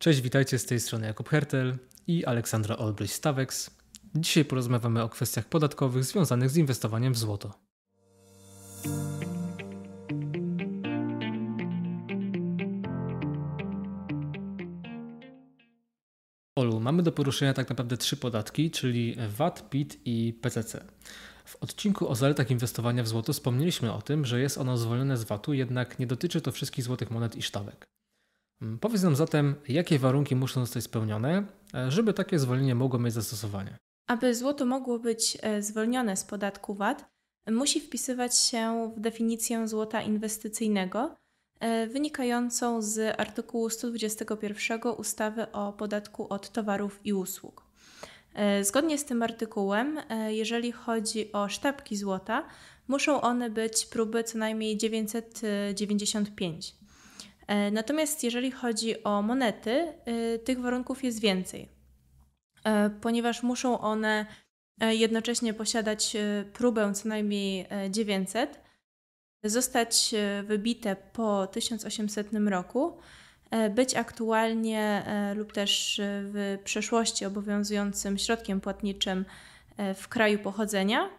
[0.00, 3.70] Cześć, witajcie z tej strony Jakub Hertel i Aleksandra Olbryś-Stawex.
[4.14, 7.54] Dzisiaj porozmawiamy o kwestiach podatkowych związanych z inwestowaniem w złoto.
[16.56, 20.84] Olu, mamy do poruszenia tak naprawdę trzy podatki, czyli VAT, PIT i PCC.
[21.44, 25.24] W odcinku o zaletach inwestowania w złoto wspomnieliśmy o tym, że jest ono zwolnione z
[25.24, 27.88] VAT-u, jednak nie dotyczy to wszystkich złotych monet i sztabek.
[28.62, 33.14] Mm, powiedz nam zatem, jakie warunki muszą zostać spełnione, e, żeby takie zwolnienie mogło mieć
[33.14, 33.76] zastosowanie.
[34.06, 37.04] Aby złoto mogło być e, zwolnione z podatku VAT,
[37.50, 41.16] musi wpisywać się w definicję złota inwestycyjnego
[41.60, 47.68] e, wynikającą z artykułu 121 ustawy o podatku od towarów i usług.
[48.62, 49.98] Zgodnie z tym artykułem,
[50.28, 52.44] jeżeli chodzi o sztabki złota,
[52.88, 56.74] muszą one być próby co najmniej 995.
[57.48, 61.68] E, natomiast jeżeli chodzi o monety, e, tych warunków jest więcej,
[62.64, 64.26] e, ponieważ muszą one
[64.80, 66.16] jednocześnie posiadać
[66.52, 68.60] próbę co najmniej 900,
[69.44, 72.98] zostać wybite po 1800 roku,
[73.70, 75.02] być aktualnie
[75.36, 79.24] lub też w przeszłości obowiązującym środkiem płatniczym
[79.94, 81.10] w kraju pochodzenia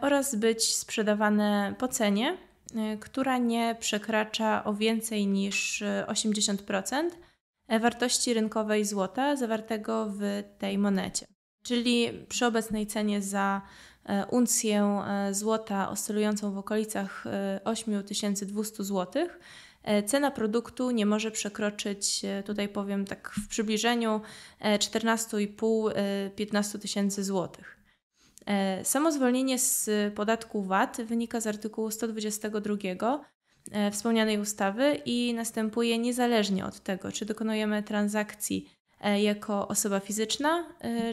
[0.00, 2.38] oraz być sprzedawane po cenie,
[3.00, 7.10] która nie przekracza o więcej niż 80%
[7.72, 11.26] y, wartości rynkowej złota zawartego w tej monecie.
[11.62, 17.24] Czyli przy obecnej cenie za y, uncję złota oscylującą w okolicach
[17.64, 19.28] 8200 zł,
[20.06, 24.20] cena produktu nie może przekroczyć, tutaj powiem tak w przybliżeniu,
[24.60, 27.79] 14,5-15 tysięcy złotych.
[28.46, 33.24] E, samo zwolnienie z podatku VAT wynika z artykułu 122
[33.72, 40.64] e, wspomnianej ustawy i następuje niezależnie od tego, czy dokonujemy transakcji e, jako osoba fizyczna,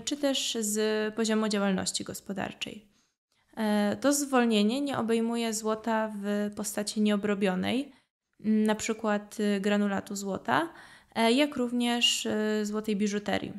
[0.05, 2.87] czy też z poziomu działalności gospodarczej.
[4.01, 7.91] To zwolnienie nie obejmuje złota w postaci nieobrobionej,
[8.39, 10.69] na przykład granulatu złota,
[11.35, 12.27] jak również
[12.63, 13.53] złotej biżuterii.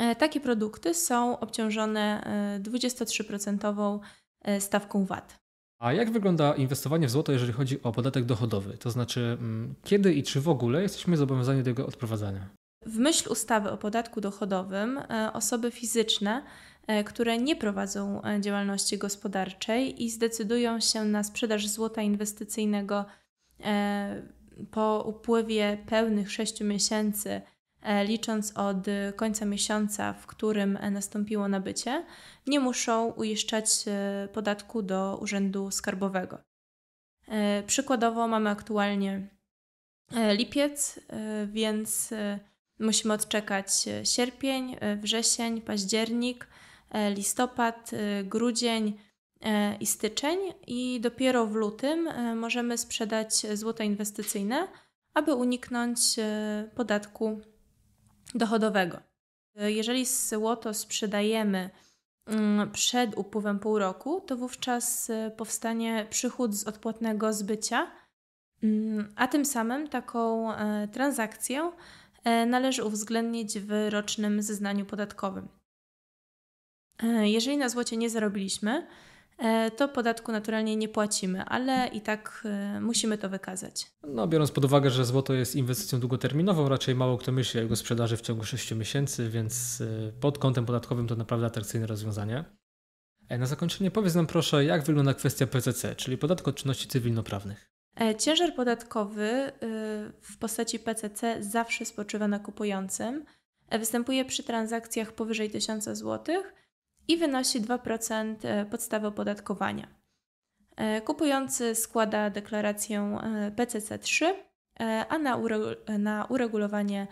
[0.00, 2.22] E, takie produkty są obciążone
[2.62, 4.00] 23%
[4.44, 5.40] e, e, stawką VAT.
[5.78, 8.78] A jak wygląda inwestowanie w złoto, jeżeli chodzi o podatek dochodowy?
[8.78, 12.48] To znaczy, mm, kiedy i czy w ogóle jesteśmy zobowiązani do jego odprowadzania?
[12.86, 15.00] W myśl ustawy o podatku dochodowym
[15.32, 16.42] osoby fizyczne,
[17.04, 23.04] które nie prowadzą działalności gospodarczej i zdecydują się na sprzedaż złota inwestycyjnego
[24.70, 27.40] po upływie pełnych 6 miesięcy
[28.04, 28.86] licząc od
[29.16, 32.04] końca miesiąca, w którym nastąpiło nabycie,
[32.46, 36.38] nie muszą uiszczać e, podatku do Urzędu Skarbowego.
[37.28, 39.28] E, przykładowo mamy aktualnie
[40.36, 41.00] lipiec,
[41.46, 42.14] więc
[42.78, 43.68] musimy odczekać
[44.04, 46.46] sierpień, wrzesień, październik,
[47.14, 47.90] listopad,
[48.24, 48.98] grudzień
[49.80, 54.68] i styczeń i dopiero w lutym możemy sprzedać złoto inwestycyjne,
[55.14, 56.00] aby uniknąć
[56.74, 57.40] podatku
[58.34, 59.00] dochodowego.
[59.54, 61.70] Jeżeli złoto sprzedajemy
[62.26, 67.90] mm, przed upływem pół roku, to wówczas e, powstanie przychód z odpłatnego zbycia,
[68.62, 71.72] mm, a tym samym taką e, transakcję
[72.24, 75.48] e, należy uwzględnić w rocznym zeznaniu podatkowym.
[77.22, 79.19] Jeżeli na złocie nie zarobiliśmy, E,
[79.76, 83.86] to podatku naturalnie nie płacimy, ale i tak e, musimy to wykazać.
[84.02, 87.76] No, biorąc pod uwagę, że złoto jest inwestycją długoterminową, raczej mało kto myśli o jego
[87.76, 92.44] sprzedaży w ciągu 6 miesięcy, więc e, pod kątem podatkowym to naprawdę atrakcyjne rozwiązanie.
[93.30, 97.70] Na zakończenie powiedz nam proszę, jak wygląda kwestia PCC, czyli podatku od czynności cywilnoprawnych.
[98.18, 99.52] Ciężar podatkowy
[100.20, 103.24] w postaci PCC zawsze spoczywa na kupującym.
[103.78, 106.42] Występuje przy transakcjach powyżej 1000 zł
[107.10, 109.88] i wynosi 2% e, podstawy opodatkowania.
[110.76, 114.26] E, kupujący składa deklarację e, PCC3,
[115.08, 117.06] a na, ure- na uregulowanie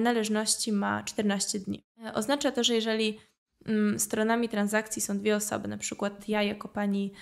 [0.00, 1.84] należności ma 14 dni.
[2.14, 3.18] Oznacza to, że jeżeli
[3.66, 7.12] mm, stronami transakcji są dwie osoby, na przykład ja jako pani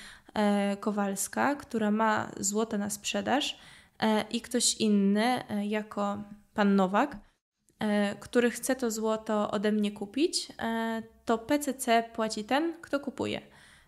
[0.80, 3.58] Kowalska, która ma złoto na sprzedaż
[4.30, 6.22] i ktoś inny jako
[6.54, 7.16] pan Nowak,
[8.20, 10.48] który chce to złoto ode mnie kupić,
[11.24, 13.40] to PCC płaci ten, kto kupuje,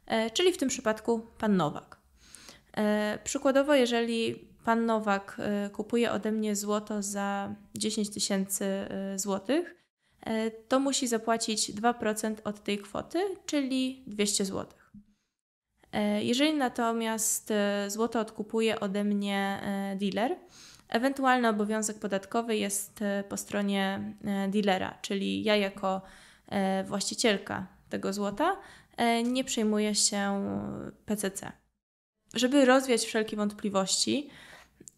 [0.06, 1.96] e, czyli w tym przypadku pan Nowak.
[3.24, 4.34] Przykładowo, jeżeli
[4.64, 5.36] pan Nowak
[5.72, 8.66] kupuje ode mnie złoto za 10 tysięcy
[9.16, 9.76] złotych,
[10.68, 14.92] to musi zapłacić 2% od tej kwoty, czyli 200 złotych.
[16.20, 17.52] Jeżeli natomiast
[17.88, 19.60] złoto odkupuje ode mnie
[19.96, 20.36] dealer,
[20.88, 24.12] Ewentualny obowiązek podatkowy jest po stronie
[24.48, 26.02] dealera, czyli ja jako
[26.84, 28.56] właścicielka tego złota
[29.24, 30.48] nie przejmuję się
[31.06, 31.52] PCC.
[32.34, 34.30] Żeby rozwiać wszelkie wątpliwości,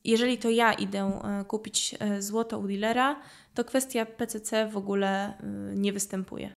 [0.05, 3.21] jeżeli to ja idę kupić złoto u dealera,
[3.55, 5.35] to kwestia PCC w ogóle
[5.75, 6.53] nie występuje.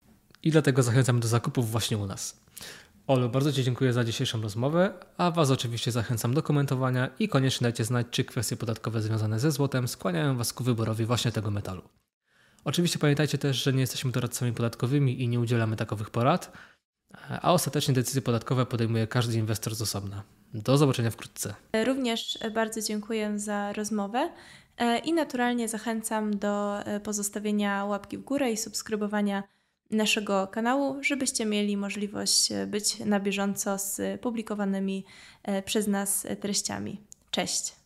[0.44, 2.42] I dlatego zachęcam do zakupów właśnie u nas.
[3.08, 7.66] Olu, bardzo Ci dziękuję za dzisiejszą rozmowę, a Was oczywiście zachęcam do komentowania i koniecznie
[7.66, 11.82] dajcie znać, czy kwestie podatkowe związane ze złotem skłaniają Was ku wyborowi właśnie tego metalu.
[12.70, 16.52] Oczywiście pamiętajcie też, że nie jesteśmy doradcami podatkowymi i nie udzielamy takowych porad,
[17.42, 20.24] a ostatecznie decyzje podatkowe podejmuje każdy inwestor z osobna.
[20.54, 21.56] Do zobaczenia wkrótce.
[21.86, 24.30] Również bardzo dziękuję za rozmowę
[24.78, 29.44] e, i naturalnie zachęcam do e, pozostawienia łapki w górę i subskrybowania
[29.92, 35.06] naszego kanału, żebyście mieli możliwość być na bieżąco z publikowanymi
[35.44, 37.02] e, przez nas treściami.
[37.32, 37.79] Cześć!